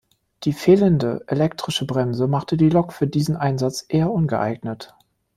Die 0.45 0.53
fehlende 0.53 1.23
elektrische 1.27 1.85
Bremse 1.85 2.25
machte 2.27 2.57
die 2.57 2.69
Lok 2.69 2.91
für 2.91 3.05
diesen 3.05 3.35
Einsatz 3.35 3.85
eher 3.87 4.11
ungeeignet. 4.11 4.95